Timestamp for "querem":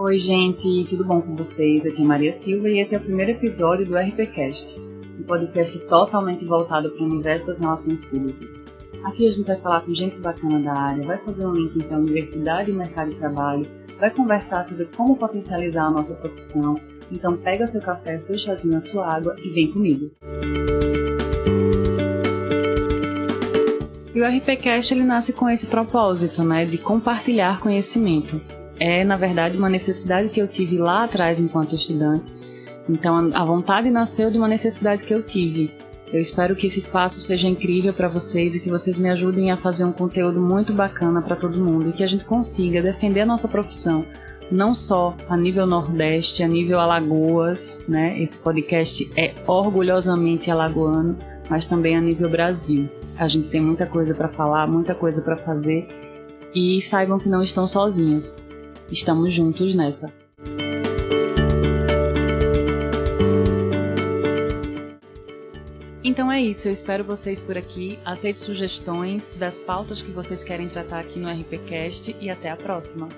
70.42-70.66